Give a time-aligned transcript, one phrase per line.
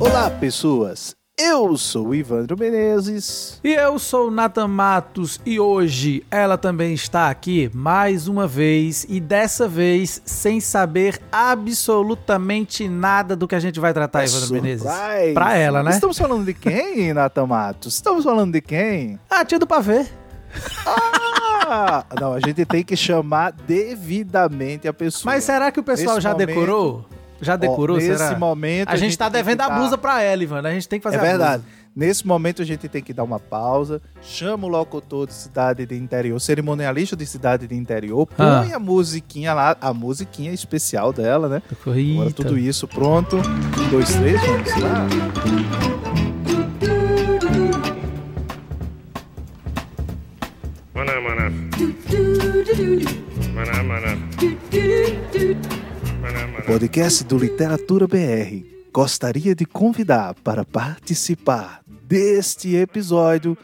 [0.00, 1.18] Olá, pessoas!
[1.40, 3.60] Eu sou o Ivandro Menezes.
[3.62, 9.06] E eu sou o Nathan Matos e hoje ela também está aqui mais uma vez
[9.08, 14.82] e dessa vez sem saber absolutamente nada do que a gente vai tratar, Ivandro Menezes.
[14.90, 15.34] Surprise.
[15.34, 15.92] Pra ela, né?
[15.92, 17.94] Estamos falando de quem, Nathan Matos?
[17.94, 19.20] Estamos falando de quem?
[19.30, 20.06] Ah, tia do pavê.
[20.84, 25.32] Ah, não, a gente tem que chamar devidamente a pessoa.
[25.32, 27.04] Mas será que o pessoal Nesse já momento- decorou?
[27.40, 28.38] Já decorou, Ó, nesse será?
[28.38, 30.66] momento a gente tá tem que devendo a dar- blusa pra ela, Ivandro.
[30.68, 31.62] A gente tem que fazer É a verdade.
[31.62, 31.78] blusa.
[31.96, 35.96] Nesse momento a gente tem que dar uma pausa, chama o locutor de cidade de
[35.96, 38.60] interior, cerimonialista de cidade de interior, Ah.
[38.62, 41.62] põe a musiquinha lá, a musiquinha especial dela, né?
[41.82, 42.34] Agora Eita.
[42.34, 43.36] tudo isso pronto.
[43.36, 45.97] Um, dois, três, vamos lá.
[56.68, 63.56] Podcast do Literatura BR gostaria de convidar para participar deste episódio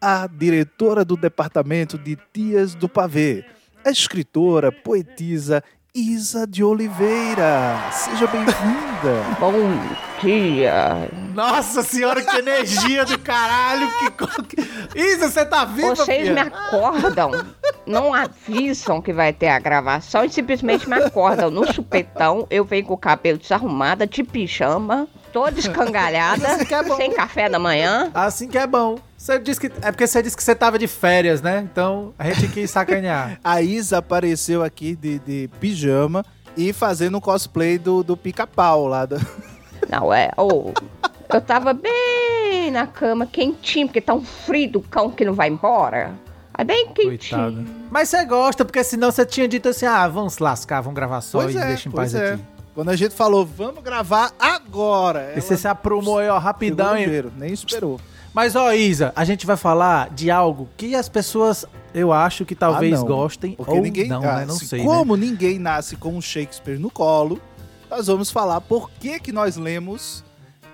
[0.00, 3.44] a diretora do Departamento de Dias do Pavê,
[3.84, 5.62] a escritora, poetisa
[5.98, 7.76] Isa de Oliveira.
[7.90, 9.24] Seja bem-vinda.
[9.40, 9.52] Bom
[10.22, 11.10] dia.
[11.34, 13.88] Nossa senhora, que energia do caralho.
[14.48, 14.60] Que...
[14.96, 16.34] Isa, você tá viva, Vocês filha?
[16.34, 17.32] me acordam,
[17.84, 22.46] não avisam que vai ter a gravação e simplesmente me acordam no chupetão.
[22.48, 26.94] Eu venho com o cabelo desarrumado, de pijama, toda escangalhada, que é bom.
[26.94, 28.08] sem café da manhã.
[28.14, 29.00] Assim que é bom.
[29.18, 29.66] Você disse que...
[29.82, 31.66] É porque você disse que você tava de férias, né?
[31.70, 33.40] Então a gente quis sacanear.
[33.42, 36.24] A Isa apareceu aqui de, de pijama
[36.56, 39.04] e fazendo um cosplay do, do pica-pau lá.
[39.04, 39.16] Do...
[39.90, 40.30] Não, é.
[40.36, 40.72] ô,
[41.34, 45.48] eu tava bem na cama, quentinho, porque tá um frio do cão que não vai
[45.48, 46.12] embora.
[46.56, 47.40] É bem quentinho.
[47.40, 47.64] Coitada.
[47.90, 51.20] Mas você gosta, porque senão você tinha dito assim: ah, vamos se lascar, vamos gravar
[51.20, 52.32] só Pois e é, deixa em pois paz é.
[52.34, 52.42] aqui.
[52.74, 55.32] Quando a gente falou, vamos gravar agora.
[55.36, 56.96] E você se aprumou aí, ó, rapidão.
[56.96, 57.24] Hein?
[57.36, 58.00] nem esperou.
[58.34, 62.54] Mas, ó, Isa, a gente vai falar de algo que as pessoas, eu acho que
[62.54, 64.44] talvez Ah, gostem Porque ou ninguém, não, ah, né?
[64.46, 64.84] Não se- sei, né?
[64.84, 67.40] Como ninguém nasce com um Shakespeare no colo,
[67.90, 70.22] nós vamos falar por que, que nós lemos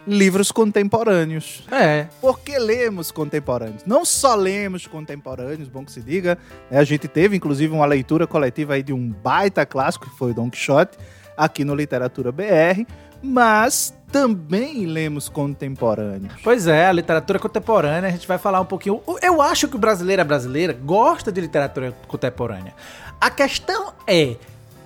[0.07, 1.63] livros contemporâneos.
[1.73, 3.83] É, Por que lemos contemporâneos?
[3.87, 6.37] Não só lemos contemporâneos, bom que se diga.
[6.71, 6.79] né?
[6.79, 10.35] A gente teve, inclusive, uma leitura coletiva aí de um baita clássico, que foi o
[10.35, 10.99] Don Quixote,
[11.37, 12.85] aqui no Literatura BR,
[13.23, 16.35] mas também lemos contemporâneos.
[16.45, 19.03] Pois é, a literatura contemporânea, a gente vai falar um pouquinho.
[19.21, 22.77] Eu acho que o brasileiro a brasileira gosta de literatura contemporânea.
[23.21, 24.37] A questão é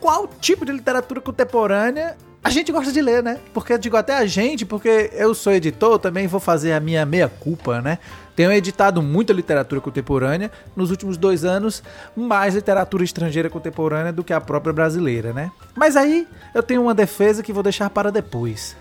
[0.00, 3.38] qual tipo de literatura contemporânea a gente gosta de ler, né?
[3.52, 7.04] Porque eu digo até a gente, porque eu sou editor, também vou fazer a minha
[7.04, 7.98] meia-culpa, né?
[8.34, 11.82] Tenho editado muita literatura contemporânea nos últimos dois anos,
[12.16, 15.50] mais literatura estrangeira contemporânea do que a própria brasileira, né?
[15.74, 18.74] Mas aí eu tenho uma defesa que vou deixar para depois.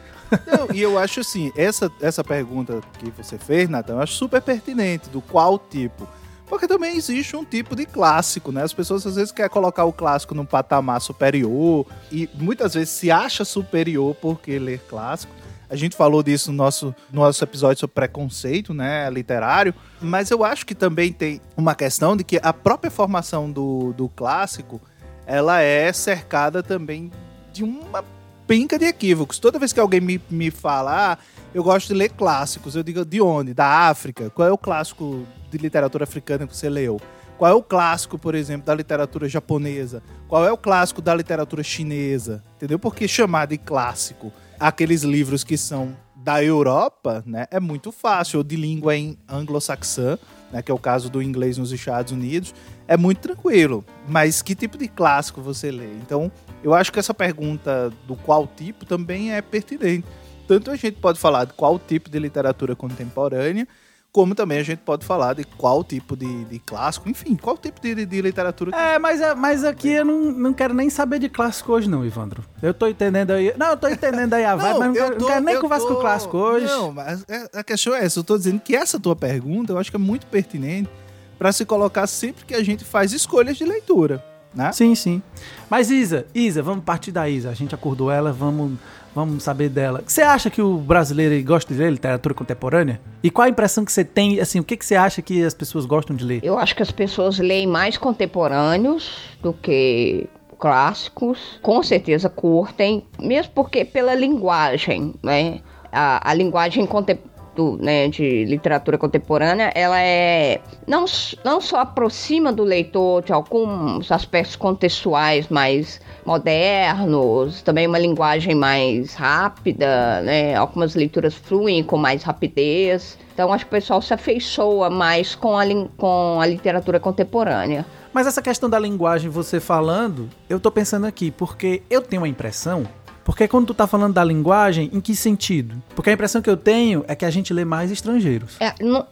[0.74, 5.10] E eu acho assim, essa, essa pergunta que você fez, Natan, eu acho super pertinente,
[5.10, 6.08] do qual tipo.
[6.48, 8.64] Porque também existe um tipo de clássico, né?
[8.64, 13.12] As pessoas às vezes querem colocar o clássico num patamar superior e muitas vezes se
[13.12, 15.34] acha superior porque ler clássico.
[15.70, 20.46] A gente falou disso no nosso, no nosso episódio sobre preconceito, né, literário, mas eu
[20.46, 24.80] acho que também tem uma questão de que a própria formação do, do clássico,
[25.26, 27.12] ela é cercada também
[27.52, 28.02] de uma
[28.47, 29.38] pinca de equívocos.
[29.38, 31.18] Toda vez que alguém me, me fala, ah,
[31.53, 33.53] eu gosto de ler clássicos, eu digo, de onde?
[33.53, 34.30] Da África?
[34.30, 37.00] Qual é o clássico de literatura africana que você leu?
[37.38, 40.02] Qual é o clássico, por exemplo, da literatura japonesa?
[40.28, 42.44] Qual é o clássico da literatura chinesa?
[42.56, 42.80] Entendeu?
[42.80, 48.44] Porque chamar de clássico aqueles livros que são da Europa, né, é muito fácil, ou
[48.44, 50.18] de língua em anglo-saxã,
[50.51, 52.54] né, que é o caso do inglês nos Estados Unidos,
[52.88, 53.84] é muito tranquilo.
[54.07, 55.94] Mas que tipo de clássico você lê?
[55.95, 56.31] Então,
[56.63, 60.07] eu acho que essa pergunta do qual tipo também é pertinente.
[60.48, 63.68] Tanto a gente pode falar de qual tipo de literatura contemporânea,
[64.13, 67.81] como também a gente pode falar de qual tipo de, de clássico, enfim, qual tipo
[67.81, 68.75] de, de literatura.
[68.75, 72.44] É, mas, mas aqui eu não, não quero nem saber de clássico hoje, não, Ivandro.
[72.62, 73.54] Eu tô entendendo aí.
[73.57, 75.86] Não, eu tô entendendo aí a vibe, mas não quero, não quero nem eu conversa
[75.86, 76.66] com o clássico hoje.
[76.66, 78.19] Não, mas é- a questão é essa.
[78.19, 80.89] Eu tô dizendo que essa tua pergunta eu acho que é muito pertinente
[81.38, 84.24] para se colocar sempre que a gente faz escolhas de leitura.
[84.54, 84.72] né?
[84.72, 85.22] Sim, sim.
[85.69, 87.50] Mas Isa, Isa, vamos partir da Isa.
[87.50, 88.74] A gente acordou ela, vamos,
[89.13, 90.01] vamos saber dela.
[90.06, 93.00] Você acha que o brasileiro gosta de ler literatura contemporânea?
[93.22, 95.54] E qual a impressão que você tem, assim, o que, que você acha que as
[95.54, 96.39] pessoas gostam de ler?
[96.44, 99.12] Eu acho que as pessoas leem mais contemporâneos
[99.42, 101.60] do que clássicos.
[101.62, 105.60] Com certeza curtem, mesmo porque pela linguagem, né?
[105.92, 107.37] A, a linguagem contemporânea
[107.81, 111.06] né, de literatura contemporânea, ela é não,
[111.44, 119.13] não só aproxima do leitor de alguns aspectos contextuais mais modernos, também uma linguagem mais
[119.15, 123.18] rápida, né, algumas leituras fluem com mais rapidez.
[123.33, 125.63] Então acho que o pessoal se afeiçoa mais com a,
[125.98, 127.86] com a literatura contemporânea.
[128.13, 132.27] Mas essa questão da linguagem, você falando, eu tô pensando aqui, porque eu tenho a
[132.27, 132.88] impressão
[133.27, 135.83] porque quando tu tá falando da linguagem, em que sentido?
[135.94, 138.56] Porque a impressão que eu tenho é que a gente lê mais estrangeiros.
[138.57, 139.06] É, não,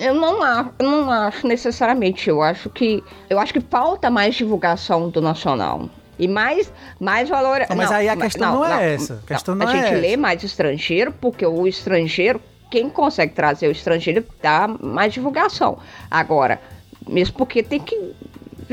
[0.00, 2.28] eu não, acho, não acho necessariamente.
[2.28, 5.88] Eu acho que eu acho que falta mais divulgação do nacional.
[6.18, 7.60] E mais, mais valor.
[7.70, 9.20] Não, mas não, aí a questão não, não é essa.
[9.22, 10.00] A questão não, a é gente essa.
[10.00, 12.40] lê mais estrangeiro porque o estrangeiro,
[12.72, 15.78] quem consegue trazer o estrangeiro, dá mais divulgação.
[16.10, 16.60] Agora,
[17.08, 18.14] mesmo porque tem que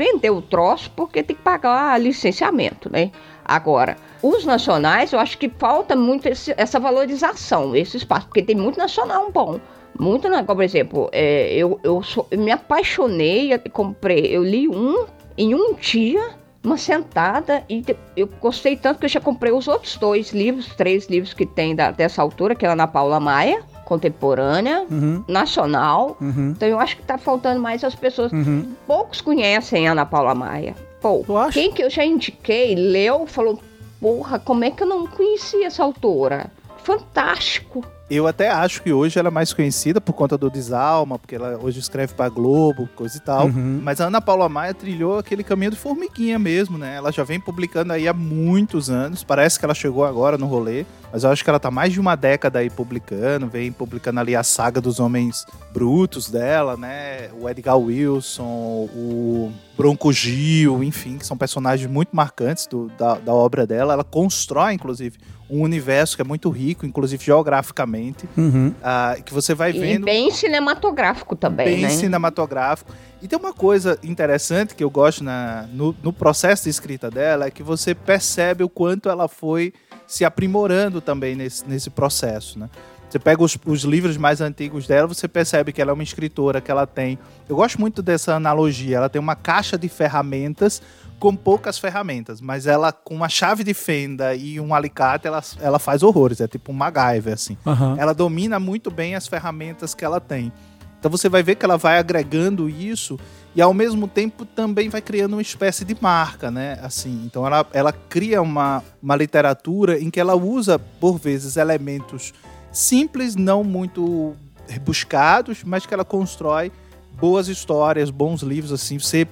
[0.00, 3.10] vender o troço, porque tem que pagar licenciamento, né?
[3.44, 8.56] Agora, os nacionais, eu acho que falta muito esse, essa valorização, esse espaço, porque tem
[8.56, 9.60] muito nacional bom.
[9.98, 15.04] Muito, por exemplo, é, eu, eu, sou, eu me apaixonei, eu comprei, eu li um
[15.36, 16.30] em um dia,
[16.64, 17.84] uma sentada, e
[18.16, 21.76] eu gostei tanto que eu já comprei os outros dois livros, três livros que tem
[21.76, 25.24] da, dessa altura, que é a Ana Paula Maia, contemporânea, uhum.
[25.26, 26.16] nacional.
[26.20, 26.52] Uhum.
[26.56, 28.30] Então eu acho que está faltando mais as pessoas.
[28.30, 28.72] Uhum.
[28.86, 30.76] Poucos conhecem a Ana Paula Maia.
[31.02, 33.58] Pô, quem que eu já indiquei, leu, falou,
[34.00, 36.52] porra, como é que eu não conhecia essa autora?
[36.90, 37.84] Fantástico.
[38.10, 41.56] Eu até acho que hoje ela é mais conhecida por conta do Desalma, porque ela
[41.62, 43.46] hoje escreve pra Globo, coisa e tal.
[43.46, 43.80] Uhum.
[43.84, 46.96] Mas a Ana Paula Maia trilhou aquele caminho de formiguinha mesmo, né?
[46.96, 49.22] Ela já vem publicando aí há muitos anos.
[49.22, 50.84] Parece que ela chegou agora no rolê.
[51.12, 54.34] Mas eu acho que ela tá mais de uma década aí publicando, vem publicando ali
[54.34, 57.30] a saga dos homens brutos dela, né?
[57.40, 63.32] O Edgar Wilson, o Bronco Gil, enfim, que são personagens muito marcantes do, da, da
[63.32, 63.92] obra dela.
[63.92, 65.18] Ela constrói, inclusive,
[65.50, 68.68] um universo que é muito rico, inclusive geograficamente, uhum.
[68.68, 70.02] uh, que você vai vendo...
[70.02, 71.88] E bem cinematográfico também, bem né?
[71.88, 72.92] Bem cinematográfico.
[73.20, 77.46] E tem uma coisa interessante que eu gosto na, no, no processo de escrita dela,
[77.46, 79.72] é que você percebe o quanto ela foi
[80.06, 82.70] se aprimorando também nesse, nesse processo, né?
[83.10, 86.60] Você pega os, os, livros mais antigos dela, você percebe que ela é uma escritora,
[86.60, 87.18] que ela tem.
[87.48, 88.98] Eu gosto muito dessa analogia.
[88.98, 90.80] Ela tem uma caixa de ferramentas
[91.20, 95.78] com poucas ferramentas, mas ela, com uma chave de fenda e um alicate, ela, ela
[95.78, 96.40] faz horrores.
[96.40, 97.58] É tipo um MacGyver, assim.
[97.64, 97.96] Uhum.
[97.98, 100.50] Ela domina muito bem as ferramentas que ela tem.
[100.98, 103.18] Então você vai ver que ela vai agregando isso
[103.54, 106.78] e ao mesmo tempo também vai criando uma espécie de marca, né?
[106.82, 112.32] Assim, então ela, ela cria uma, uma literatura em que ela usa, por vezes, elementos
[112.72, 114.34] simples, não muito
[114.66, 116.72] rebuscados, mas que ela constrói
[117.18, 119.26] boas histórias, bons livros, assim, você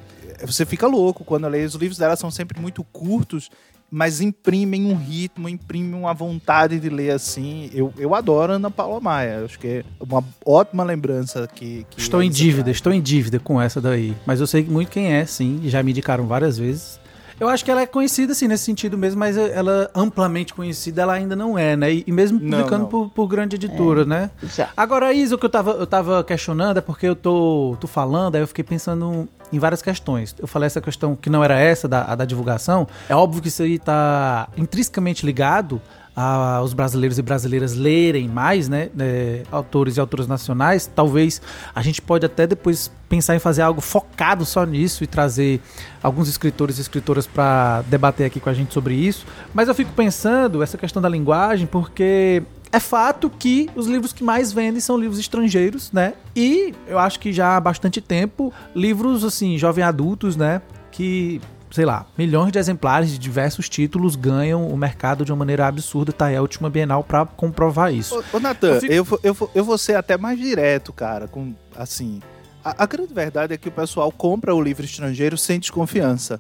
[0.45, 1.65] você fica louco quando lê.
[1.65, 3.51] Os livros dela são sempre muito curtos,
[3.91, 7.71] mas imprimem um ritmo, imprimem uma vontade de ler assim.
[7.73, 9.45] Eu, eu adoro Ana Paula Maia.
[9.45, 11.87] Acho que é uma ótima lembrança que.
[11.91, 14.15] que estou em dívida, estou em dívida com essa daí.
[14.27, 15.61] Mas eu sei muito quem é, sim.
[15.65, 17.01] Já me indicaram várias vezes.
[17.41, 21.13] Eu acho que ela é conhecida, assim, nesse sentido mesmo, mas ela amplamente conhecida, ela
[21.13, 22.03] ainda não é, né?
[22.05, 22.89] E mesmo publicando não, não.
[22.89, 24.05] Por, por, grande editora, é.
[24.05, 24.31] né?
[24.43, 24.73] Exato.
[24.77, 28.35] Agora, Isa, o que eu tava, eu tava questionando é porque eu tô, tô falando,
[28.35, 30.35] aí eu fiquei pensando em várias questões.
[30.39, 32.87] Eu falei essa questão que não era essa, da, da divulgação.
[33.09, 35.81] É óbvio que isso aí tá intrinsecamente ligado
[36.21, 41.41] a, os brasileiros e brasileiras lerem mais, né, é, autores e autoras nacionais, talvez
[41.73, 45.61] a gente pode até depois pensar em fazer algo focado só nisso e trazer
[46.03, 49.25] alguns escritores e escritoras para debater aqui com a gente sobre isso.
[49.55, 54.23] Mas eu fico pensando essa questão da linguagem porque é fato que os livros que
[54.23, 56.15] mais vendem são livros estrangeiros, né?
[56.35, 60.63] E eu acho que já há bastante tempo livros assim jovem adultos, né?
[60.91, 65.67] Que sei lá, milhões de exemplares de diversos títulos ganham o mercado de uma maneira
[65.67, 66.13] absurda.
[66.13, 68.19] Tá aí a última Bienal para comprovar isso.
[68.33, 68.93] Ô, ô Natan, eu, fico...
[68.93, 72.21] eu, vou, eu, vou, eu vou ser até mais direto, cara, com assim.
[72.65, 76.39] A, a, grande verdade é que o pessoal compra o livro estrangeiro sem desconfiança.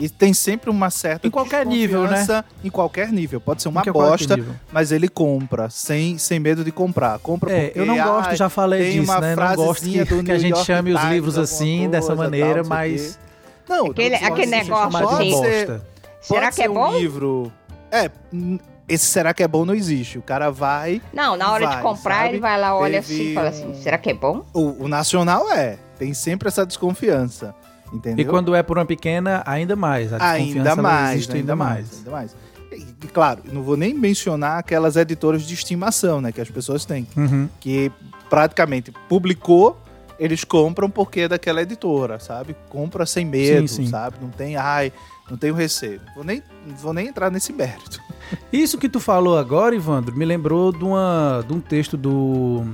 [0.00, 2.26] E tem sempre uma certa em qualquer nível, né?
[2.64, 3.38] Em qualquer nível.
[3.38, 4.34] Pode ser uma bosta,
[4.72, 7.18] mas ele compra sem, sem medo de comprar.
[7.18, 9.36] Compra é, porque eu não gosto, já falei disso, né?
[9.36, 12.64] Não gosto que, que a gente York chame Times, os livros assim, dessa maneira, tal,
[12.64, 13.18] mas
[13.68, 15.42] não, aquele, aquele negócio assim.
[15.42, 15.80] Ser,
[16.20, 16.88] será que é bom?
[16.88, 17.52] Um livro.
[17.92, 18.10] É,
[18.88, 20.18] esse será que é bom não existe.
[20.18, 21.00] O cara vai.
[21.12, 22.28] Não, na hora vai, de comprar, sabe?
[22.30, 24.44] ele vai lá, olha Teve assim e fala assim: será que é bom?
[24.52, 25.78] O, o nacional é.
[25.98, 27.54] Tem sempre essa desconfiança.
[27.92, 28.24] Entendeu?
[28.24, 30.12] E quando é por uma pequena, ainda mais.
[30.12, 32.36] A Ainda mais, existe ainda mais, ainda mais.
[32.72, 37.04] E, claro, não vou nem mencionar aquelas editoras de estimação, né, que as pessoas têm,
[37.16, 37.48] Uhum.
[37.58, 37.90] que
[38.28, 39.76] praticamente publicou,
[40.20, 42.54] eles compram porque é daquela editora, sabe?
[42.68, 43.90] Compra sem medo, Sim, sim.
[43.90, 44.16] sabe?
[44.22, 44.92] Não tem, ai,
[45.28, 46.00] não tenho receio.
[46.14, 46.42] Vou nem,
[46.80, 48.00] vou nem entrar nesse mérito.
[48.52, 52.64] Isso que tu falou agora, Ivandro, me lembrou de, uma, de um texto do,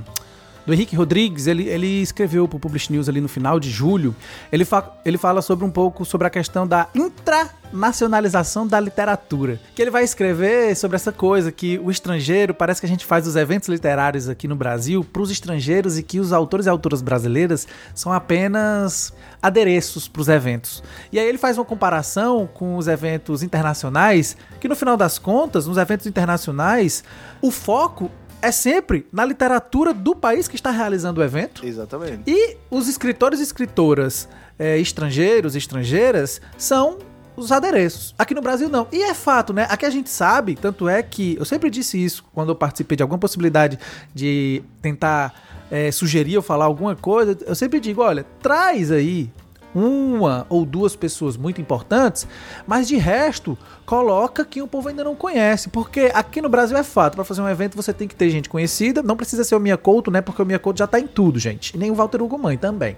[0.67, 1.47] do Henrique Rodrigues.
[1.47, 4.13] Ele, ele escreveu para o Publish News ali no final de julho.
[4.51, 9.61] Ele, fa, ele fala sobre um pouco sobre a questão da intranacionalização da literatura.
[9.73, 13.25] Que ele vai escrever sobre essa coisa que o estrangeiro, parece que a gente faz
[13.25, 17.01] os eventos literários aqui no Brasil para os estrangeiros e que os autores e autoras
[17.01, 20.83] brasileiras são apenas adereços para os eventos.
[21.13, 25.65] E aí ele faz uma comparação com os eventos internacionais, que no final das contas,
[25.65, 27.05] nos eventos internacionais,
[27.41, 31.65] o foco é sempre na literatura do país que está realizando o evento.
[31.65, 32.23] Exatamente.
[32.27, 34.27] E os escritores e escritoras
[34.59, 36.97] eh, estrangeiros e estrangeiras são
[37.35, 38.15] os adereços.
[38.17, 38.87] Aqui no Brasil não.
[38.91, 39.67] E é fato, né?
[39.69, 43.03] Aqui a gente sabe, tanto é que eu sempre disse isso quando eu participei de
[43.03, 43.77] alguma possibilidade
[44.13, 45.33] de tentar
[45.69, 47.37] eh, sugerir ou falar alguma coisa.
[47.45, 49.31] Eu sempre digo: olha, traz aí
[49.73, 52.27] uma ou duas pessoas muito importantes,
[52.65, 56.83] mas de resto, coloca que o povo ainda não conhece, porque aqui no Brasil é
[56.83, 59.59] fato, para fazer um evento você tem que ter gente conhecida, não precisa ser o
[59.59, 61.95] Mia Couto, né, porque o Mia Couto já tá em tudo, gente, e nem o
[61.95, 62.97] Walter Hugo Mãe também.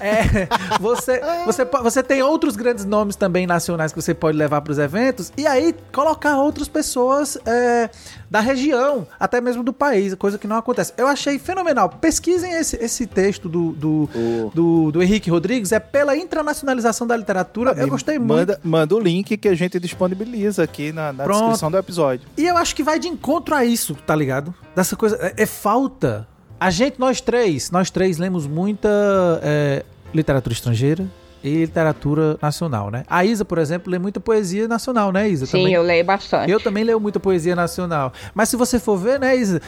[0.00, 0.48] É,
[0.80, 4.78] você, você, você tem outros grandes nomes também nacionais que você pode levar para os
[4.78, 7.90] eventos e aí colocar outras pessoas é,
[8.30, 10.92] da região, até mesmo do país, coisa que não acontece.
[10.96, 11.88] Eu achei fenomenal.
[11.88, 14.08] Pesquisem esse, esse texto do, do,
[14.54, 17.72] do, do Henrique Rodrigues, é pela internacionalização da literatura.
[17.72, 18.30] Eu Me gostei muito.
[18.30, 22.28] manda, Manda o link que a gente disponibiliza aqui na, na descrição do episódio.
[22.36, 24.54] E eu acho que vai de encontro a isso, tá ligado?
[24.74, 25.16] Dessa coisa.
[25.20, 26.26] É, é falta.
[26.60, 28.90] A gente, nós três, nós três lemos muita
[29.42, 31.06] é, literatura estrangeira
[31.42, 33.02] e literatura nacional, né?
[33.08, 35.46] A Isa, por exemplo, lê muita poesia nacional, né, Isa?
[35.46, 36.50] Sim, eu leio bastante.
[36.50, 38.12] Eu também leio muita poesia nacional.
[38.34, 39.62] Mas se você for ver, né, Isa?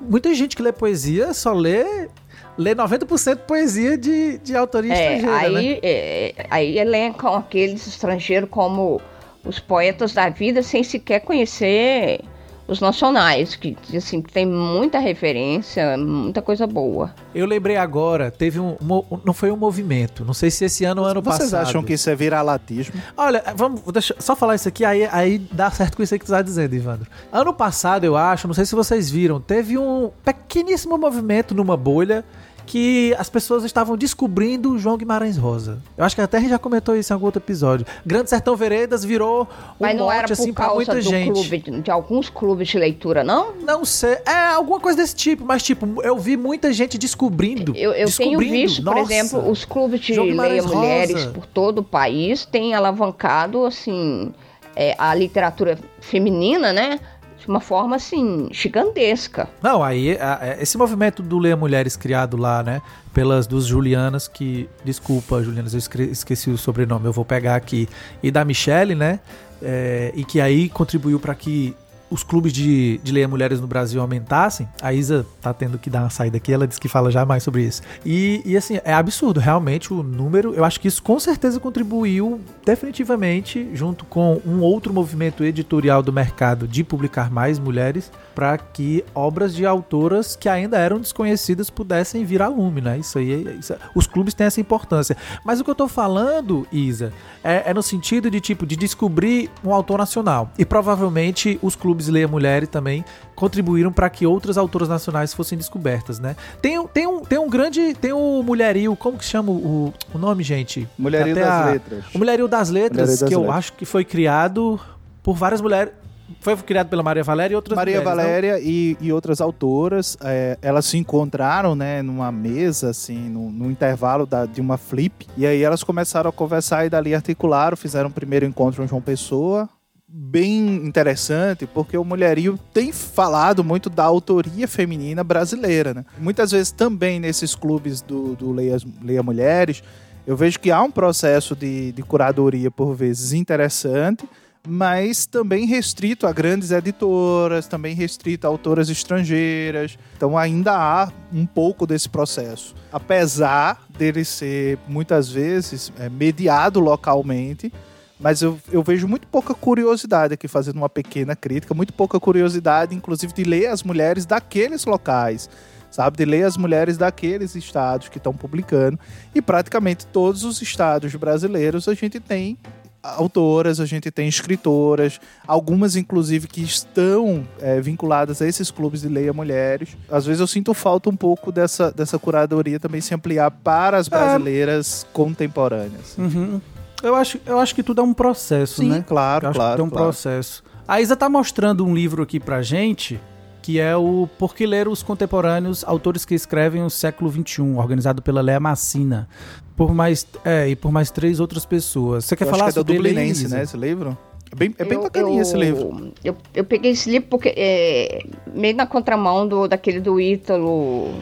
[0.00, 2.08] Muita gente que lê poesia só lê.
[2.56, 5.58] Lê 90% poesia de, de autoria É, estrangeira, né?
[5.58, 9.00] aí, é, aí elencam aqueles estrangeiros como
[9.44, 12.20] os poetas da vida sem sequer conhecer
[12.66, 17.12] os nacionais, que assim, tem muita referência, muita coisa boa.
[17.34, 18.76] Eu lembrei agora, teve um.
[19.24, 20.24] Não foi um movimento.
[20.24, 21.68] Não sei se esse ano ou ano Vocês passado.
[21.68, 22.94] acham que isso é viralatismo?
[23.16, 26.26] Olha, vamos deixa, só falar isso aqui, aí, aí dá certo com isso aí que
[26.26, 27.08] tu tá dizendo, Ivandro.
[27.32, 32.24] Ano passado, eu acho, não sei se vocês viram, teve um pequeníssimo movimento numa bolha
[32.66, 35.78] que as pessoas estavam descobrindo o João Guimarães Rosa.
[35.96, 37.86] Eu acho que até a gente já comentou isso em algum outro episódio.
[38.04, 39.46] Grande Sertão Veredas virou um
[39.80, 41.32] Mas não mote, era por assim, causa muita do gente.
[41.32, 43.52] clube, de, alguns clubes de leitura, não?
[43.56, 47.74] Não sei, é alguma coisa desse tipo, mas tipo, eu vi muita gente descobrindo.
[47.76, 48.52] Eu, eu tenho descobrindo.
[48.52, 49.12] visto, por Nossa.
[49.12, 54.32] exemplo, os clubes de Leia Mulheres por todo o país têm alavancado, assim,
[54.74, 56.98] é, a literatura feminina, né?
[57.42, 59.48] De uma forma, assim, gigantesca.
[59.62, 62.80] Não, aí a- a- esse movimento do Leia Mulheres criado lá, né,
[63.12, 65.78] pelas duas Julianas que, desculpa, Julianas, eu
[66.10, 67.88] esqueci o sobrenome, eu vou pegar aqui,
[68.22, 69.18] e da Michelle, né,
[69.60, 71.74] é, e que aí contribuiu para que
[72.12, 74.68] os clubes de, de Leia Mulheres no Brasil aumentassem.
[74.82, 77.42] A Isa tá tendo que dar uma saída aqui, ela disse que fala já mais
[77.42, 77.80] sobre isso.
[78.04, 82.40] E, e assim, é absurdo, realmente o número, eu acho que isso com certeza contribuiu
[82.64, 89.04] definitivamente, junto com um outro movimento editorial do mercado de publicar mais mulheres, para que
[89.14, 92.98] obras de autoras que ainda eram desconhecidas pudessem vir a lume, né?
[92.98, 95.16] Isso aí, isso é- os clubes têm essa importância.
[95.44, 97.12] Mas o que eu tô falando, Isa,
[97.44, 100.50] é, é no sentido de tipo de descobrir um autor nacional.
[100.58, 103.04] E provavelmente os clubes Leia Mulher também
[103.34, 106.34] contribuíram para que outras autoras nacionais fossem descobertas, né?
[106.60, 107.94] Tem, um- tem, um, tem um grande.
[107.94, 110.88] Tem o Mulherio, como que chama o, o nome, gente?
[110.98, 112.04] Mulherio das a- Letras.
[112.14, 113.56] O Mulherio das Letras, Mulherio das que eu Letras.
[113.58, 114.80] acho que foi criado
[115.22, 115.92] por várias mulheres.
[116.40, 118.16] Foi criado pela Maria Valéria e outras Maria mulheres.
[118.24, 123.70] Valéria e, e outras autoras, é, elas se encontraram, né, numa mesa, assim, no, no
[123.70, 128.08] intervalo da- de uma flip, e aí elas começaram a conversar e dali articularam, fizeram
[128.08, 129.68] o primeiro encontro em João Pessoa,
[130.14, 136.04] bem interessante, porque o Mulherio tem falado muito da autoria feminina brasileira, né?
[136.18, 139.82] Muitas vezes também nesses clubes do, do Leia, Leia Mulheres,
[140.26, 144.28] eu vejo que há um processo de, de curadoria, por vezes, interessante,
[144.68, 149.98] mas também restrito a grandes editoras, também restrito a autoras estrangeiras.
[150.16, 152.74] Então ainda há um pouco desse processo.
[152.92, 157.72] Apesar dele ser muitas vezes é, mediado localmente,
[158.22, 162.94] mas eu, eu vejo muito pouca curiosidade aqui, fazendo uma pequena crítica, muito pouca curiosidade,
[162.94, 165.50] inclusive, de ler as mulheres daqueles locais.
[165.90, 166.16] sabe?
[166.16, 168.98] De ler as mulheres daqueles estados que estão publicando.
[169.34, 172.56] E praticamente todos os estados brasileiros a gente tem
[173.02, 179.08] autoras, a gente tem escritoras, algumas inclusive que estão é, vinculadas a esses clubes de
[179.08, 179.96] leia mulheres.
[180.08, 184.06] Às vezes eu sinto falta um pouco dessa, dessa curadoria também se ampliar para as
[184.06, 186.16] brasileiras contemporâneas.
[186.16, 186.60] Uhum.
[187.02, 189.04] Eu, acho, eu acho que tudo é um processo, Sim, né?
[189.06, 189.72] claro, Eu acho claro.
[189.72, 190.04] que tem um claro.
[190.06, 190.62] processo.
[190.86, 193.18] A Isa tá mostrando um livro aqui pra gente,
[193.60, 198.20] que é o Por que Ler os Contemporâneos, Autores que Escrevem o Século XXI, organizado
[198.22, 199.28] pela Lea Massina.
[199.76, 202.24] Por mais, é, e por mais três outras pessoas.
[202.24, 203.56] Você quer Eu falar acho que é do sobre ele, Dublinense, Isa?
[203.56, 204.16] né, esse livro?
[204.50, 206.12] É bem, é bem Eu- bacaninha eu- esse livro.
[206.22, 208.22] Eu, eu peguei esse livro porque é
[208.54, 211.14] meio na contramão do, daquele do Ítalo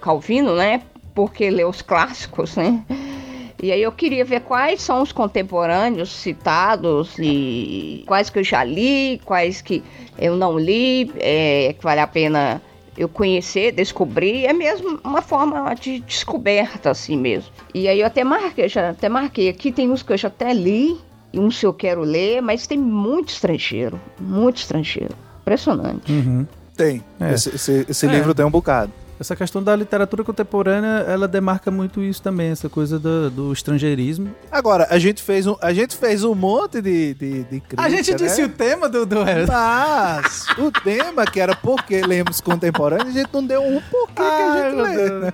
[0.00, 0.82] Calvino, né?
[1.14, 2.84] Porque lê os clássicos, né?
[3.66, 8.62] E aí eu queria ver quais são os contemporâneos citados e quais que eu já
[8.62, 9.82] li, quais que
[10.16, 12.62] eu não li, é, que vale a pena
[12.96, 17.50] eu conhecer, descobrir, é mesmo uma forma de descoberta assim mesmo.
[17.74, 20.54] E aí eu até marquei, já até marquei aqui, tem uns que eu já até
[20.54, 20.96] li,
[21.32, 25.12] e uns que eu quero ler, mas tem muito estrangeiro, muito estrangeiro.
[25.42, 26.12] Impressionante.
[26.12, 26.46] Uhum.
[26.76, 27.02] Tem.
[27.20, 27.34] É.
[27.34, 28.10] Esse, esse- esse É.
[28.10, 28.92] livro tem um bocado.
[29.18, 34.30] Essa questão da literatura contemporânea, ela demarca muito isso também, essa coisa do, do estrangeirismo.
[34.52, 37.88] Agora, a gente fez um, a gente fez um monte de, de, de crítica, A
[37.88, 38.46] gente disse né?
[38.46, 39.06] o tema do...
[39.06, 39.16] do...
[39.48, 44.14] Mas o tema que era por que lemos contemporâneo, a gente não deu um porquê
[44.16, 45.32] que a Ai, gente lê, né?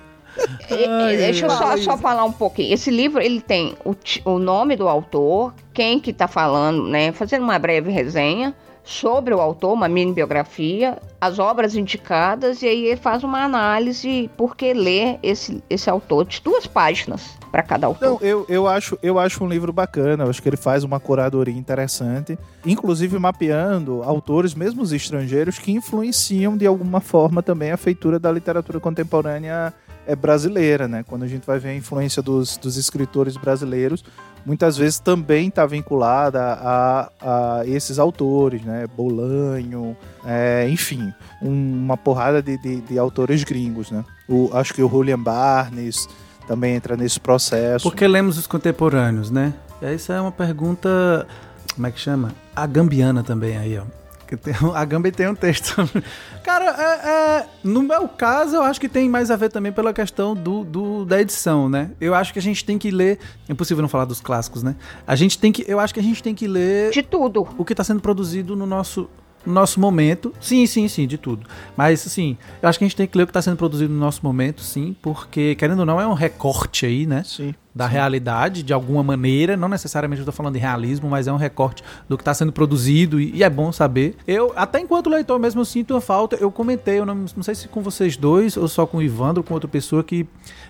[0.69, 2.73] E- e Ai, deixa eu só, só falar um pouquinho.
[2.73, 3.93] Esse livro, ele tem o,
[4.25, 7.11] o nome do autor, quem que tá falando, né?
[7.11, 12.85] Fazendo uma breve resenha sobre o autor, uma mini biografia, as obras indicadas, e aí
[12.87, 17.85] ele faz uma análise por que ler esse, esse autor, de duas páginas para cada
[17.85, 18.03] autor.
[18.09, 20.99] Não, eu, eu, acho, eu acho um livro bacana, eu acho que ele faz uma
[20.99, 27.77] curadoria interessante, inclusive mapeando autores, mesmo os estrangeiros, que influenciam de alguma forma também a
[27.77, 29.71] feitura da literatura contemporânea
[30.07, 31.05] é, brasileira, né?
[31.07, 34.03] Quando a gente vai ver a influência dos, dos escritores brasileiros,
[34.43, 38.87] muitas vezes também está vinculada a, a esses autores, né?
[38.97, 39.95] Bolanho,
[40.25, 44.03] é, enfim, um- uma porrada de, de, de autores gringos, né?
[44.27, 46.09] O, acho que o Julian Barnes
[46.47, 47.83] também entra nesse processo.
[47.83, 49.53] Por que lemos os contemporâneos, né?
[49.81, 51.27] Essa é uma pergunta.
[51.75, 52.31] Como é que chama?
[52.55, 53.83] A Gambiana também aí, ó.
[54.27, 55.75] Que tem- A Gambia tem um texto.
[56.43, 57.09] Cara, é,
[57.41, 60.63] é- no meu caso, eu acho que tem mais a ver também pela questão do,
[60.63, 61.91] do- da edição, né?
[61.99, 63.19] Eu acho que a gente tem que ler.
[63.47, 64.75] É impossível não falar dos clássicos, né?
[65.05, 65.63] A gente tem que.
[65.67, 67.47] Eu acho que a gente tem que ler De tudo.
[67.57, 69.09] o que está sendo produzido no nosso,
[69.45, 70.33] no nosso momento.
[70.39, 71.45] Sim, sim, sim, de tudo.
[71.75, 73.93] Mas, assim, eu acho que a gente tem que ler o que está sendo produzido
[73.93, 77.23] no nosso momento, sim, porque, querendo ou não, é um recorte aí, né?
[77.25, 77.53] Sim.
[77.75, 79.57] Da realidade, de alguma maneira.
[79.57, 82.51] Não necessariamente eu tô falando de realismo, mas é um recorte do que está sendo
[82.51, 84.15] produzido e, e é bom saber.
[84.27, 86.35] Eu, até enquanto leitor mesmo, eu sinto uma falta.
[86.35, 89.39] Eu comentei, eu não, não sei se com vocês dois ou só com o Ivandro
[89.39, 90.27] ou com outra pessoa, que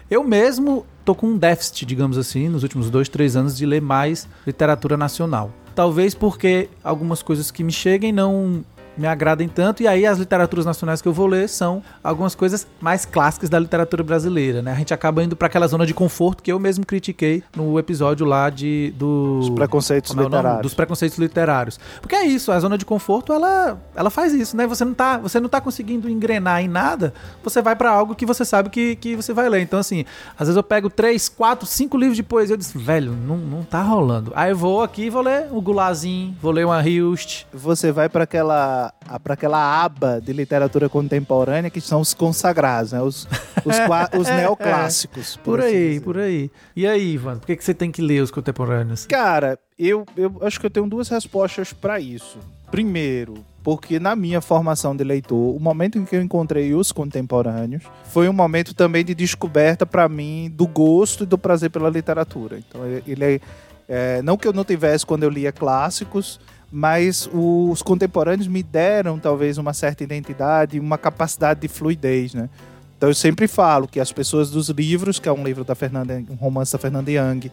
[0.10, 3.82] eu mesmo tô com um déficit, digamos assim, nos últimos dois, três anos de ler
[3.82, 5.52] mais literatura nacional.
[5.76, 8.64] Talvez porque algumas coisas que me cheguem não
[8.98, 12.68] me agradem tanto, e aí as literaturas nacionais que eu vou ler são algumas coisas
[12.80, 14.72] mais clássicas da literatura brasileira, né?
[14.72, 18.26] A gente acaba indo para aquela zona de conforto que eu mesmo critiquei no episódio
[18.26, 20.28] lá de do Os preconceitos é o nome?
[20.36, 20.62] literários.
[20.62, 21.80] Dos preconceitos literários.
[22.02, 24.68] Porque é isso, a zona de conforto, ela, ela faz isso, né?
[24.68, 28.26] Você não tá, você não tá conseguindo engrenar em nada, você vai pra algo que
[28.26, 29.62] você sabe que, que você vai ler.
[29.62, 33.12] Então, assim, às vezes eu pego três, quatro, cinco livros de poesia, eu disse, velho,
[33.12, 34.32] não, não tá rolando.
[34.36, 37.46] Aí eu vou aqui e vou ler o Gulazinho, vou ler uma Hilst.
[37.54, 38.83] Você vai para aquela
[39.24, 43.02] para aquela aba de literatura contemporânea que são os consagrados, né?
[43.02, 43.28] Os,
[43.66, 45.38] os, qua- os neoclássicos.
[45.38, 46.02] Por assim aí, dizer.
[46.02, 46.52] por aí.
[46.76, 49.06] E aí, Ivan, por que, que você tem que ler os contemporâneos?
[49.06, 52.38] Cara, eu, eu acho que eu tenho duas respostas para isso.
[52.72, 57.84] Primeiro, porque na minha formação de leitor, o momento em que eu encontrei os contemporâneos
[58.06, 62.58] foi um momento também de descoberta para mim do gosto e do prazer pela literatura.
[62.58, 63.40] Então, ele é,
[63.88, 66.40] é, não que eu não tivesse quando eu lia clássicos,
[66.76, 72.50] mas os contemporâneos me deram talvez uma certa identidade, uma capacidade de fluidez, né?
[72.98, 76.24] Então eu sempre falo que as pessoas dos livros, que é um livro da Fernanda,
[76.28, 77.52] um romance da Fernanda Young,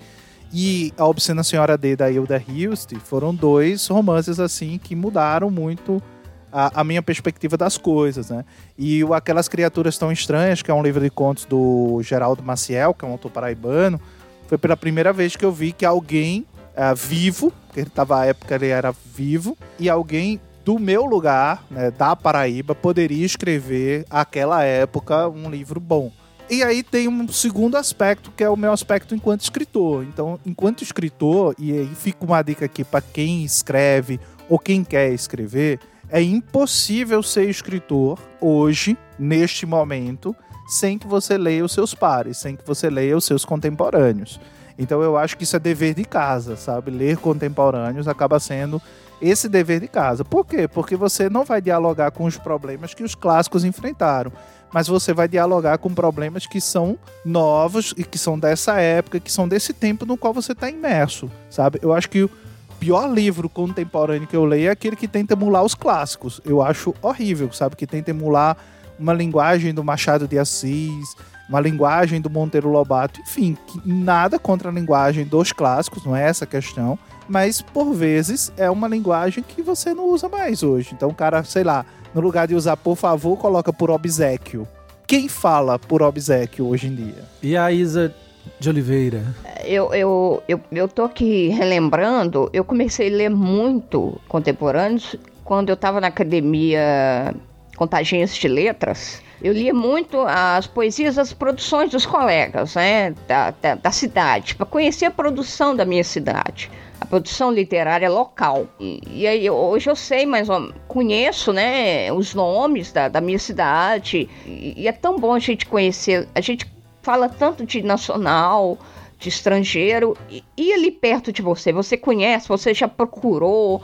[0.55, 6.03] e A Obscena Senhora D, da Hilda Hilst, foram dois romances assim que mudaram muito
[6.51, 8.43] a, a minha perspectiva das coisas, né?
[8.79, 12.95] E o Aquelas Criaturas Tão Estranhas, que é um livro de contos do Geraldo Maciel,
[12.95, 14.01] que é um autor paraibano,
[14.49, 18.27] foi pela primeira vez que eu vi que alguém ah, vivo, porque ele estava à
[18.27, 24.63] época ele era vivo, e alguém do meu lugar, né, da Paraíba, poderia escrever aquela
[24.63, 26.13] época um livro bom.
[26.51, 30.05] E aí tem um segundo aspecto, que é o meu aspecto enquanto escritor.
[30.05, 35.13] Então, enquanto escritor, e aí fica uma dica aqui para quem escreve ou quem quer
[35.13, 35.79] escrever,
[36.09, 40.35] é impossível ser escritor hoje, neste momento,
[40.67, 44.41] sem que você leia os seus pares, sem que você leia os seus contemporâneos.
[44.81, 46.91] Então eu acho que isso é dever de casa, sabe?
[46.91, 48.81] Ler contemporâneos acaba sendo
[49.21, 50.25] esse dever de casa.
[50.25, 50.67] Por quê?
[50.67, 54.33] Porque você não vai dialogar com os problemas que os clássicos enfrentaram,
[54.73, 59.31] mas você vai dialogar com problemas que são novos e que são dessa época, que
[59.31, 61.79] são desse tempo no qual você está imerso, sabe?
[61.83, 62.31] Eu acho que o
[62.79, 66.41] pior livro contemporâneo que eu leio é aquele que tenta emular os clássicos.
[66.43, 67.77] Eu acho horrível, sabe?
[67.77, 68.57] Que tenta emular
[68.99, 71.15] uma linguagem do Machado de Assis,
[71.51, 76.45] uma linguagem do Monteiro Lobato, enfim, nada contra a linguagem dos clássicos, não é essa
[76.45, 76.97] a questão,
[77.29, 80.91] mas por vezes é uma linguagem que você não usa mais hoje.
[80.95, 81.85] Então o cara, sei lá,
[82.15, 84.67] no lugar de usar por favor, coloca por obsequio.
[85.09, 87.25] Quem fala por obsequio hoje em dia?
[87.43, 88.15] E a Isa
[88.61, 89.25] de Oliveira?
[89.65, 95.75] Eu, eu, eu, eu tô aqui relembrando, eu comecei a ler muito contemporâneos quando eu
[95.75, 97.35] estava na academia
[97.81, 99.23] Contagiantes de Letras.
[99.41, 104.67] Eu lia muito as poesias, as produções dos colegas, né, da, da, da cidade, para
[104.67, 108.67] conhecer a produção da minha cidade a produção literária local.
[108.79, 110.49] E, e aí hoje eu sei, mas
[110.87, 114.29] conheço, né, os nomes da, da minha cidade.
[114.45, 116.29] E, e, é tão bom a gente conhecer.
[116.35, 118.77] A gente fala tanto de nacional,
[119.19, 121.73] de estrangeiro e, e ali perto de você.
[121.73, 123.83] Você conhece, você já procurou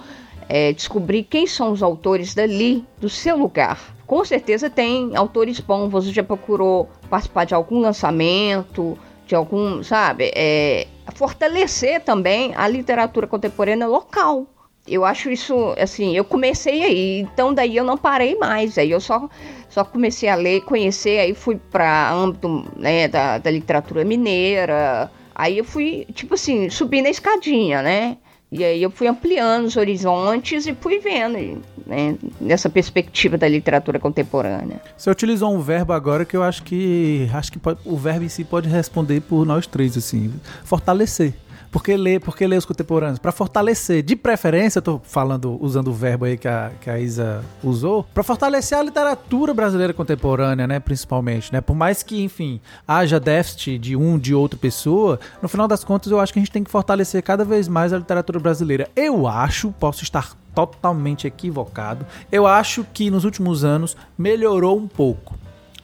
[0.49, 3.97] é, descobrir quem são os autores dali, do seu lugar.
[4.07, 5.91] Com certeza tem autores bons.
[5.91, 10.31] Você já procurou participar de algum lançamento, de algum, sabe?
[10.35, 14.47] É, fortalecer também a literatura contemporânea local.
[14.87, 18.79] Eu acho isso, assim, eu comecei aí, então daí eu não parei mais.
[18.79, 19.29] Aí eu só,
[19.69, 25.11] só comecei a ler, conhecer, aí fui para âmbito né, da, da literatura mineira.
[25.35, 28.17] Aí eu fui, tipo assim, subindo a escadinha, né?
[28.51, 33.99] E aí eu fui ampliando os horizontes e fui vendo, né, nessa perspectiva da literatura
[33.99, 34.81] contemporânea.
[34.97, 38.29] Você utilizou um verbo agora que eu acho que acho que pode, o verbo em
[38.29, 40.33] si pode responder por nós três assim,
[40.65, 41.35] fortalecer.
[41.71, 43.19] Por que ler, por que ler os contemporâneos?
[43.19, 46.99] Para fortalecer, de preferência, eu tô falando, usando o verbo aí que a, que a
[46.99, 51.61] Isa usou, para fortalecer a literatura brasileira contemporânea, né, principalmente, né?
[51.61, 56.11] Por mais que, enfim, haja déficit de um, de outra pessoa, no final das contas
[56.11, 58.89] eu acho que a gente tem que fortalecer cada vez mais a literatura brasileira.
[58.95, 65.35] Eu acho, posso estar totalmente equivocado, eu acho que nos últimos anos melhorou um pouco,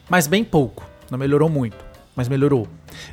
[0.09, 1.77] mas bem pouco, não melhorou muito,
[2.15, 2.67] mas melhorou.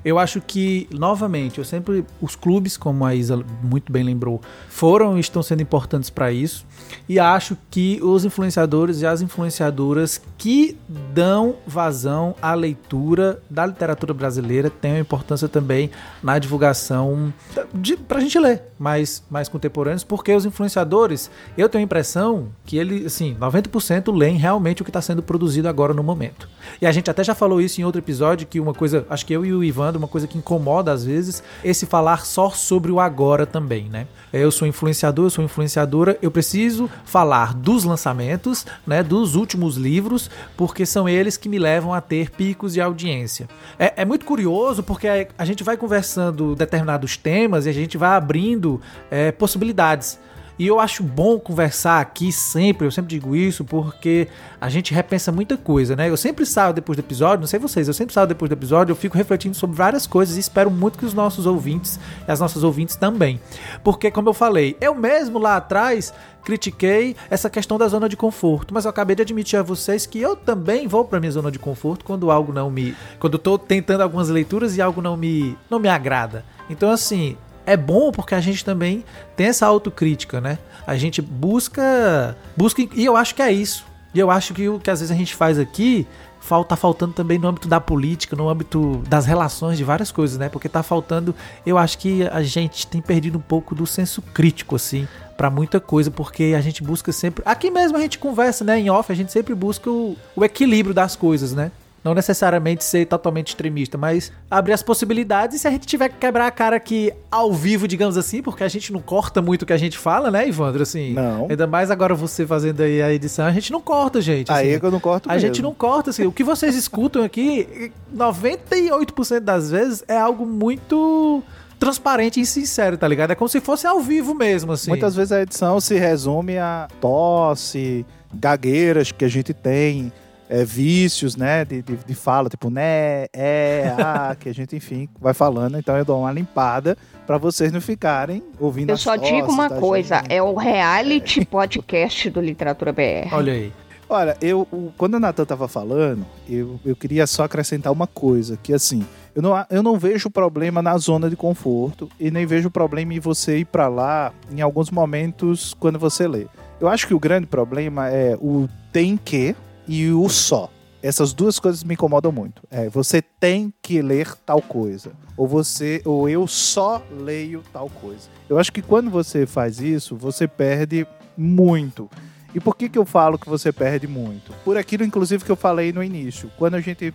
[0.05, 2.05] Eu acho que, novamente, eu sempre.
[2.21, 6.67] Os clubes, como a Isa muito bem lembrou, foram e estão sendo importantes para isso.
[7.09, 14.15] E acho que os influenciadores e as influenciadoras que dão vazão à leitura da literatura
[14.15, 15.91] brasileira têm uma importância também
[16.23, 17.33] na divulgação
[17.75, 22.79] de, pra gente ler mais, mais contemporâneos, porque os influenciadores, eu tenho a impressão que
[22.79, 26.49] ele, assim, 90% leem realmente o que está sendo produzido agora no momento.
[26.81, 29.33] E a gente até já falou isso em outro episódio, que uma coisa, acho que
[29.33, 33.01] eu e o Ivandro, uma coisa que incomoda às vezes, esse falar só sobre o
[33.01, 34.07] agora também, né?
[34.33, 40.31] Eu sou influenciador, eu sou influenciadora, eu preciso falar dos lançamentos, né, dos últimos livros,
[40.57, 43.49] porque são eles que me levam a ter picos de audiência.
[43.79, 48.17] É, é muito curioso porque a, gente vai conversando determinados temas e a gente vai
[48.17, 48.81] abrindo
[49.11, 50.19] é, possibilidades.
[50.61, 54.29] E eu acho bom conversar aqui sempre, eu sempre digo isso, porque
[54.61, 56.11] a gente repensa muita coisa, né?
[56.11, 58.93] Eu sempre saio depois do episódio, não sei vocês, eu sempre saio depois do episódio,
[58.93, 62.41] eu fico refletindo sobre várias coisas e espero muito que os nossos ouvintes e as
[62.41, 63.41] nossas ouvintes também.
[63.83, 66.13] Porque, como eu falei, eu mesmo lá atrás
[66.45, 70.21] critiquei essa questão da zona de conforto, mas eu acabei de admitir a vocês que
[70.21, 73.57] eu também vou para minha zona de conforto quando algo não me, quando eu tô
[73.57, 76.45] tentando algumas leituras e algo não me não me agrada.
[76.69, 79.05] Então assim, é bom porque a gente também
[79.37, 80.59] tem essa autocrítica, né?
[80.87, 82.37] A gente busca.
[82.57, 83.85] busca e eu acho que é isso.
[84.13, 86.07] E eu acho que o que às vezes a gente faz aqui
[86.41, 90.49] falta faltando também no âmbito da política, no âmbito das relações de várias coisas, né?
[90.49, 94.75] Porque tá faltando, eu acho que a gente tem perdido um pouco do senso crítico
[94.75, 98.79] assim para muita coisa, porque a gente busca sempre, aqui mesmo a gente conversa, né,
[98.79, 101.71] em off, a gente sempre busca o, o equilíbrio das coisas, né?
[102.03, 105.57] Não necessariamente ser totalmente extremista, mas abrir as possibilidades.
[105.57, 108.65] E se a gente tiver que quebrar a cara aqui ao vivo, digamos assim, porque
[108.65, 110.83] a gente não corta muito o que a gente fala, né, Ivandro?
[110.83, 111.47] Assim, não.
[111.51, 114.51] Ainda mais agora você fazendo aí a edição, a gente não corta, gente.
[114.51, 115.47] Assim, aí é que eu não corto A mesmo.
[115.49, 116.25] gente não corta, assim.
[116.25, 121.43] o que vocês escutam aqui, 98% das vezes é algo muito
[121.79, 123.31] transparente e sincero, tá ligado?
[123.33, 124.91] É como se fosse ao vivo mesmo, assim.
[124.91, 130.13] Muitas vezes a edição se resume a tosse, gagueiras que a gente tem
[130.51, 135.09] é, vícios, né, de, de, de, fala, tipo, né, é, ah, que a gente, enfim,
[135.21, 135.79] vai falando.
[135.79, 140.17] Então eu dou uma limpada para vocês não ficarem ouvindo Eu só digo uma coisa,
[140.17, 140.33] gente.
[140.33, 141.45] é o reality é.
[141.45, 143.33] podcast do Literatura BR.
[143.33, 143.73] Olha aí.
[144.09, 148.59] Olha, eu, o- quando a Natan tava falando, eu, eu queria só acrescentar uma coisa,
[148.61, 152.69] que assim, eu não, eu não vejo problema na zona de conforto e nem vejo
[152.69, 156.49] problema em você ir pra lá em alguns momentos quando você lê.
[156.81, 159.55] Eu acho que o grande problema é o tem que
[159.87, 160.71] e o só.
[161.03, 162.63] Essas duas coisas me incomodam muito.
[162.71, 168.29] É, você tem que ler tal coisa, ou você, ou eu só leio tal coisa.
[168.49, 172.11] Eu acho que quando você faz isso, você perde muito.
[172.55, 174.53] E por que, que eu falo que você perde muito?
[174.65, 176.51] Por aquilo, inclusive, que eu falei no início.
[176.59, 177.15] Quando a gente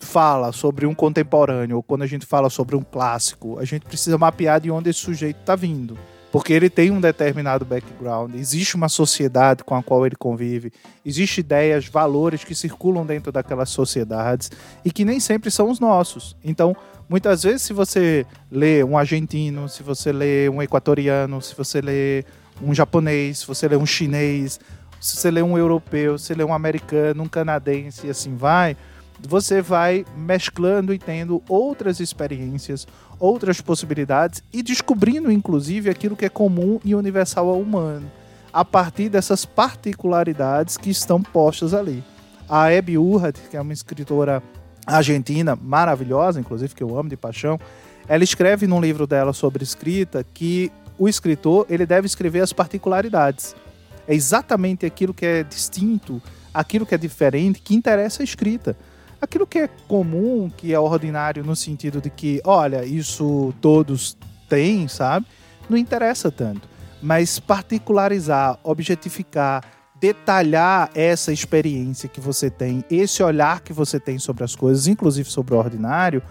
[0.00, 4.16] fala sobre um contemporâneo, ou quando a gente fala sobre um clássico, a gente precisa
[4.16, 5.96] mapear de onde esse sujeito está vindo.
[6.32, 10.72] Porque ele tem um determinado background, existe uma sociedade com a qual ele convive,
[11.04, 14.50] existem ideias, valores que circulam dentro daquelas sociedades
[14.84, 16.36] e que nem sempre são os nossos.
[16.44, 16.76] Então,
[17.08, 22.24] muitas vezes, se você lê um argentino, se você lê um equatoriano, se você lê
[22.62, 24.60] um japonês, se você lê um chinês,
[25.00, 28.76] se você lê um europeu, se você lê um americano, um canadense e assim vai,
[29.28, 32.86] você vai mesclando e tendo outras experiências,
[33.20, 38.10] outras possibilidades e descobrindo, inclusive, aquilo que é comum e universal ao humano,
[38.52, 42.02] a partir dessas particularidades que estão postas ali.
[42.48, 44.42] A Abby Urrat, que é uma escritora
[44.86, 47.60] argentina maravilhosa, inclusive, que eu amo de paixão,
[48.08, 53.54] ela escreve num livro dela sobre escrita que o escritor ele deve escrever as particularidades.
[54.08, 56.20] É exatamente aquilo que é distinto,
[56.52, 58.76] aquilo que é diferente, que interessa a escrita.
[59.20, 64.16] Aquilo que é comum, que é ordinário no sentido de que, olha, isso todos
[64.48, 65.26] têm, sabe?
[65.68, 66.68] Não interessa tanto.
[67.02, 69.62] Mas particularizar, objetificar,
[70.00, 75.30] detalhar essa experiência que você tem, esse olhar que você tem sobre as coisas, inclusive
[75.30, 76.22] sobre o ordinário,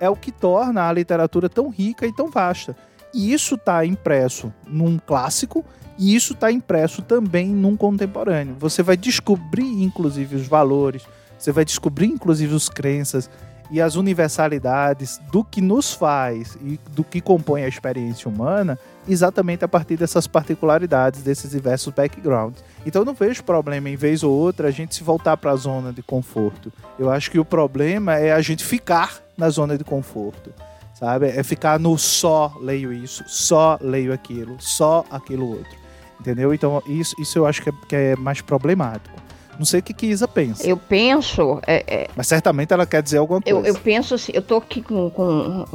[0.00, 2.74] é o que torna a literatura tão rica e tão vasta.
[3.12, 5.64] E isso está impresso num clássico
[5.98, 8.56] e isso está impresso também num contemporâneo.
[8.58, 11.02] Você vai descobrir, inclusive, os valores,
[11.40, 13.30] você vai descobrir, inclusive, as crenças
[13.70, 19.64] e as universalidades do que nos faz e do que compõe a experiência humana, exatamente
[19.64, 22.64] a partir dessas particularidades, desses diversos backgrounds.
[22.84, 25.56] Então eu não vejo problema, em vez ou outra, a gente se voltar para a
[25.56, 26.72] zona de conforto.
[26.98, 30.52] Eu acho que o problema é a gente ficar na zona de conforto
[31.00, 31.28] sabe?
[31.28, 35.80] É ficar no só leio isso, só leio aquilo, só aquilo outro.
[36.20, 36.52] Entendeu?
[36.52, 39.16] Então, isso, isso eu acho que é, que é mais problemático.
[39.60, 43.02] Não sei o que, que Isa pensa, Eu penso, é, é, mas certamente ela quer
[43.02, 43.58] dizer alguma coisa.
[43.58, 45.66] eu, eu penso assim, eu tô aqui com, com,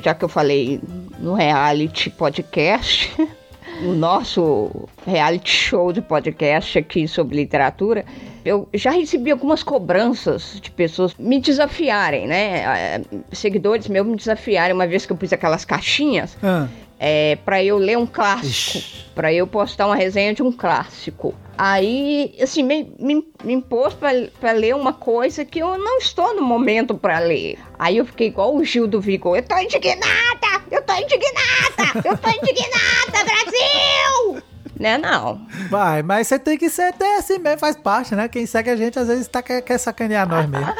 [0.00, 0.80] já que eu falei
[1.18, 3.12] no reality podcast,
[3.82, 4.70] o nosso
[5.04, 8.04] reality show de podcast aqui sobre literatura,
[8.44, 12.62] eu já recebi algumas cobranças de pessoas me desafiarem, né?
[12.64, 13.00] Eh,
[13.32, 17.76] Seguidores meus me desafiarem uma vez que eu pus aquelas caixinhas Ah, é, para eu
[17.76, 21.34] ler um clássico, para eu postar uma resenha de um clássico.
[21.56, 26.42] Aí, assim, me, me, me impôs para ler uma coisa que eu não estou no
[26.42, 27.58] momento para ler.
[27.78, 29.36] Aí eu fiquei igual o Gil do Vigor.
[29.36, 30.64] Eu tô indignada!
[30.70, 32.08] Eu tô indignada!
[32.08, 34.42] Eu tô indignada, Brasil!
[34.78, 35.46] Né, não.
[35.70, 38.26] vai, mas você tem que ser até assim mesmo, faz parte, né?
[38.26, 40.66] Quem segue a gente às vezes tá, quer, quer sacanear nós mesmo.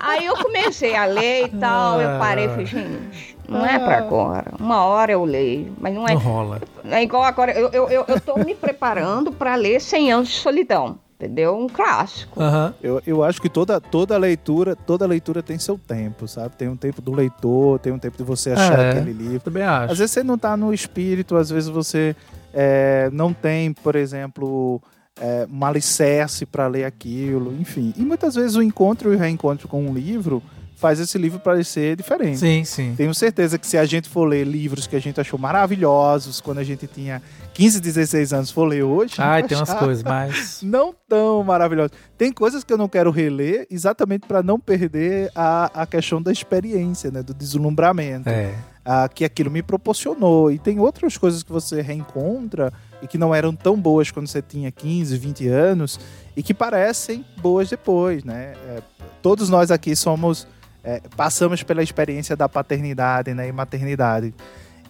[0.00, 3.98] Aí eu comecei a ler e tal, eu parei e falei, gente, não é pra
[3.98, 4.52] agora.
[4.58, 6.14] Uma hora eu leio, mas não é.
[6.14, 6.60] Não rola.
[6.84, 10.34] É igual agora, eu, eu, eu, eu tô me preparando pra ler 100 anos de
[10.34, 11.56] solidão, entendeu?
[11.58, 12.40] Um clássico.
[12.40, 12.74] Aham.
[12.82, 16.56] Eu, eu acho que toda, toda leitura, toda leitura tem seu tempo, sabe?
[16.56, 18.90] Tem um tempo do leitor, tem um tempo de você achar É.
[18.90, 19.40] aquele livro.
[19.40, 19.92] Também acho.
[19.92, 22.14] Às vezes você não tá no espírito, às vezes você
[22.52, 24.80] é, não tem, por exemplo,
[25.20, 27.92] é, um alicerce para ler aquilo, enfim.
[27.96, 30.42] E muitas vezes o encontro e o reencontro com um livro
[30.76, 32.38] faz esse livro parecer diferente.
[32.38, 32.94] Sim, sim.
[32.96, 36.58] Tenho certeza que se a gente for ler livros que a gente achou maravilhosos quando
[36.58, 37.22] a gente tinha
[37.54, 40.60] 15, 16 anos, for ler hoje, Ai, tem umas coisas, mas.
[40.62, 41.92] não tão maravilhosas.
[42.18, 46.30] Tem coisas que eu não quero reler exatamente para não perder a, a questão da
[46.30, 48.54] experiência, né, do deslumbramento É.
[48.84, 50.50] ah, que aquilo me proporcionou.
[50.52, 54.42] E tem outras coisas que você reencontra e que não eram tão boas quando você
[54.42, 55.98] tinha 15, 20 anos
[56.36, 58.52] e que parecem boas depois, né?
[58.68, 58.82] É,
[59.22, 60.46] todos nós aqui somos
[60.86, 64.32] é, passamos pela experiência da paternidade né, e maternidade.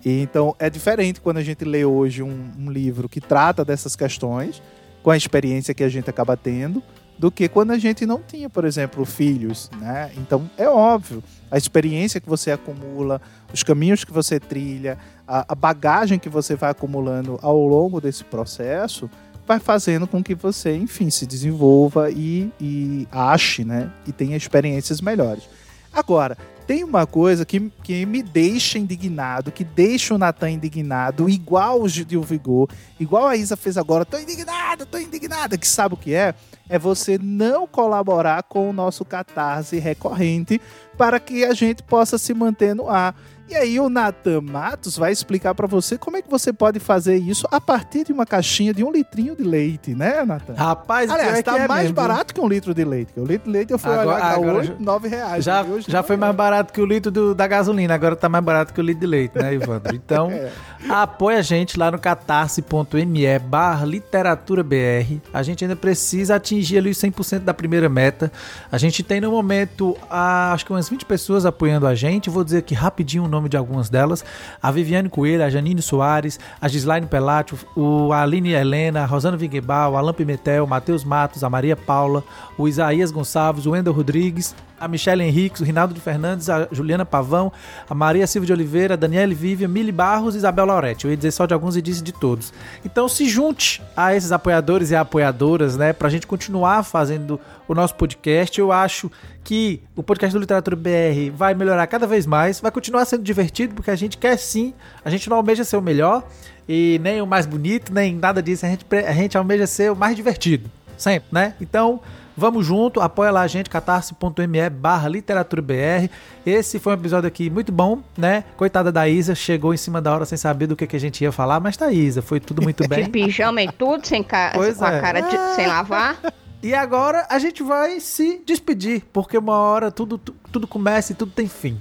[0.05, 3.97] E, então é diferente quando a gente lê hoje um, um livro que trata dessas
[3.97, 4.63] questões
[5.03, 6.83] com a experiência que a gente acaba tendo
[7.19, 10.11] do que quando a gente não tinha, por exemplo, filhos, né?
[10.19, 15.55] Então é óbvio a experiência que você acumula, os caminhos que você trilha, a, a
[15.55, 19.09] bagagem que você vai acumulando ao longo desse processo
[19.47, 23.91] vai fazendo com que você, enfim, se desenvolva e, e ache, né?
[24.07, 25.49] E tenha experiências melhores.
[25.97, 31.81] Agora, tem uma coisa que, que me deixa indignado, que deixa o Natan indignado, igual
[31.81, 32.69] o Gil Vigor,
[33.01, 36.35] igual a Isa fez agora, tô indignada, tô indignada, que sabe o que é?
[36.69, 40.61] É você não colaborar com o nosso catarse recorrente
[40.99, 43.17] para que a gente possa se manter no ar.
[43.49, 47.17] E aí o Nathan Matos vai explicar para você como é que você pode fazer
[47.17, 50.55] isso a partir de uma caixinha de um litrinho de leite, né, Nathan?
[50.55, 53.13] Rapaz, Aliás, é tá é mais mesmo, barato que um litro de leite.
[53.13, 55.45] que O litro de leite eu fui Agora- olhar, tá agora hoje, já- 9 reais.
[55.45, 58.75] Já, já foi mais barato que o litro do- da gasolina, agora tá mais barato
[58.75, 59.95] que o litro de leite, né, Ivandro?
[59.97, 60.51] Então, É.
[60.89, 65.21] apoia a gente lá no catarse.me barra literatura BR.
[65.33, 68.31] A gente ainda precisa atingir ali os 100% da primeira meta.
[68.71, 72.29] A gente tem no momento, ah, acho que umas 20 pessoas apoiando a gente.
[72.29, 74.25] Vou dizer aqui rapidinho o nome de algumas delas.
[74.63, 79.93] A Viviane Coelho, a Janine Soares, a Gislaine Pelati, o Aline Helena, a Rosana Viguebal,
[79.93, 82.25] o Alan Pimentel, o Matheus Matos, a Maria Paula,
[82.59, 87.05] o Isaías Gonçalves, o Wendel Rodrigues, a Michelle Henriques, o Rinaldo de Fernandes, a Juliana
[87.05, 87.53] Pavão,
[87.89, 91.05] a Maria Silva de Oliveira, a Daniele Vivian, Mili Barros e Isabel Lauretti.
[91.05, 92.53] Eu ia dizer só de alguns e disse de todos.
[92.85, 97.95] Então se junte a esses apoiadores e apoiadoras, né, pra gente continuar fazendo o nosso
[97.95, 98.59] podcast.
[98.59, 99.11] Eu acho
[99.47, 103.77] que o podcast do Literatura BR vai melhorar cada vez mais, vai continuar sendo divertido,
[103.77, 106.27] porque a gente quer sim, a gente não almeja ser o melhor
[106.69, 109.95] e nem o mais bonito, nem nada disso, a gente, a gente almeja ser o
[109.95, 111.55] mais divertido, sempre, né?
[111.61, 112.01] Então,
[112.37, 116.11] vamos junto, apoia lá a gente, catarse.me barra literatura BR.
[116.45, 118.43] Esse foi um episódio aqui muito bom, né?
[118.57, 121.23] Coitada da Isa, chegou em cima da hora sem saber do que, que a gente
[121.23, 123.09] ia falar, mas tá Isa, foi tudo muito De bem.
[123.09, 124.51] pijama e tudo, sem ca...
[124.51, 125.01] Com a é.
[125.01, 126.19] cara de- sem lavar.
[126.67, 131.15] E agora a gente vai se despedir, porque uma hora tudo, tu- tudo começa e
[131.15, 131.81] tudo tem fim.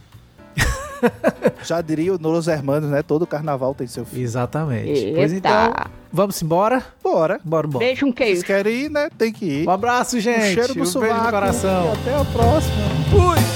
[1.63, 3.01] Já diria o Los Hermanos, né?
[3.01, 4.21] Todo carnaval tem seu filho.
[4.23, 5.11] Exatamente.
[5.15, 5.49] Pois Eita.
[5.49, 5.73] então,
[6.11, 6.83] vamos embora?
[7.03, 7.39] Bora.
[7.43, 7.85] Bora, bora.
[7.85, 8.45] Beijo um Vocês queijo.
[8.45, 9.09] querem ir, né?
[9.17, 9.67] Tem que ir.
[9.67, 10.39] Um abraço, gente.
[10.51, 11.23] Um cheiro pro um beijo sovaco.
[11.25, 11.85] no coração.
[11.85, 12.75] E até a próxima.
[13.09, 13.54] Fui!